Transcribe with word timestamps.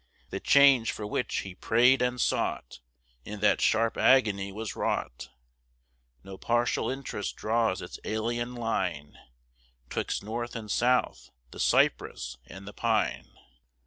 The 0.31 0.39
change 0.39 0.91
for 0.91 1.05
which 1.05 1.41
he 1.41 1.53
prayed 1.53 2.01
and 2.01 2.19
sought 2.19 2.79
In 3.23 3.39
that 3.41 3.61
sharp 3.61 3.97
agony 3.97 4.51
was 4.51 4.75
wrought; 4.75 5.29
No 6.23 6.39
partial 6.39 6.89
interest 6.89 7.35
draws 7.35 7.83
its 7.83 7.99
alien 8.03 8.55
line 8.55 9.19
'Twixt 9.91 10.23
North 10.23 10.55
and 10.55 10.71
South, 10.71 11.29
the 11.51 11.59
cypress 11.59 12.39
and 12.47 12.67
the 12.67 12.73
pine! 12.73 13.29